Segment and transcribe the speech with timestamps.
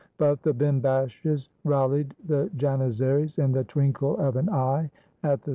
[0.17, 4.89] But the bimbashes ral lied the Janizaries in the twinkle of an eye; at the
[4.89, 5.49] same' Y torn.